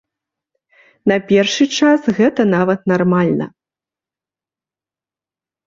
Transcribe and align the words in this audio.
На 1.11 1.17
першы 1.31 1.67
час 1.81 2.01
гэта 2.17 2.41
нават 2.55 2.79
нармальна. 2.95 3.45